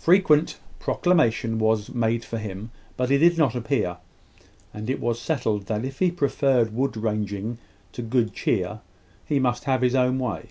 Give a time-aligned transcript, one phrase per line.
[0.00, 3.98] Frequent proclamation was made for him; but he did not appear;
[4.74, 7.58] and it was settled that if he preferred wood ranging
[7.92, 8.80] to good cheer,
[9.24, 10.48] he must have his own way.